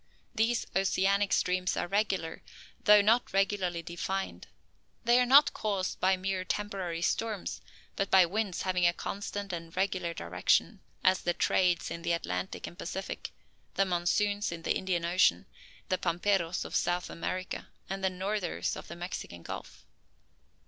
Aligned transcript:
These 0.33 0.65
oceanic 0.75 1.31
streams 1.31 1.77
are 1.77 1.87
regular, 1.87 2.41
though 2.85 3.03
not 3.03 3.31
regularly 3.33 3.83
defined. 3.83 4.47
They 5.05 5.19
are 5.19 5.27
not 5.27 5.53
caused 5.53 5.99
by 5.99 6.17
mere 6.17 6.43
temporary 6.43 7.03
storms, 7.03 7.61
but 7.95 8.09
by 8.09 8.25
winds 8.25 8.63
having 8.63 8.87
a 8.87 8.93
constant 8.93 9.53
and 9.53 9.77
regular 9.77 10.15
direction; 10.15 10.79
as 11.03 11.21
the 11.21 11.35
"trades" 11.35 11.91
in 11.91 12.01
the 12.01 12.13
Atlantic 12.13 12.65
and 12.65 12.79
Pacific, 12.79 13.29
the 13.75 13.85
"monsoons" 13.85 14.51
in 14.51 14.63
the 14.63 14.75
Indian 14.75 15.05
Ocean, 15.05 15.45
the 15.89 15.99
"pamperos" 15.99 16.65
of 16.65 16.73
South 16.75 17.07
America, 17.07 17.67
and 17.87 18.03
the 18.03 18.09
"northers" 18.09 18.75
of 18.75 18.87
the 18.87 18.95
Mexican 18.95 19.43
Gulf. 19.43 19.85